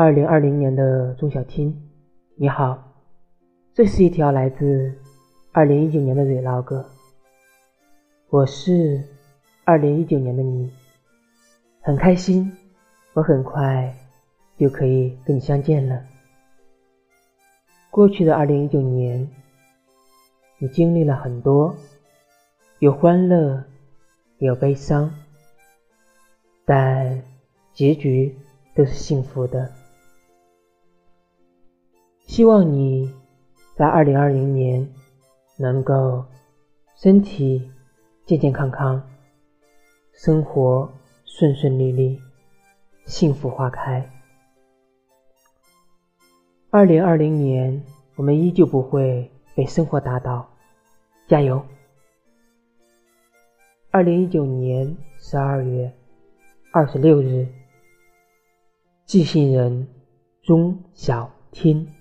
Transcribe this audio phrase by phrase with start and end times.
[0.00, 1.76] 二零二零年的钟小听，
[2.36, 2.94] 你好，
[3.74, 4.96] 这是一条来自
[5.50, 6.84] 二零一九年的 vlog。
[8.30, 9.02] 我是
[9.64, 10.70] 二零一九年的你，
[11.80, 12.56] 很开心，
[13.12, 13.92] 我很快
[14.56, 16.00] 就可以跟你相见了。
[17.90, 19.28] 过去的二零一九年，
[20.58, 21.74] 你经历了很多，
[22.78, 23.64] 有欢乐，
[24.38, 25.12] 有悲伤，
[26.64, 27.20] 但
[27.72, 28.32] 结局
[28.76, 29.68] 都是幸福的。
[32.38, 33.12] 希望你
[33.74, 34.88] 在二零二零年
[35.56, 36.24] 能够
[36.94, 37.68] 身体
[38.26, 39.02] 健健康康，
[40.12, 40.88] 生活
[41.24, 42.16] 顺顺利利，
[43.06, 44.08] 幸福花开。
[46.70, 47.82] 二零二零年，
[48.14, 50.48] 我们依旧不会被生活打倒，
[51.26, 51.60] 加油！
[53.90, 55.92] 二零一九年十二月
[56.70, 57.48] 二十六日，
[59.06, 59.88] 寄信人
[60.40, 61.97] 钟小天。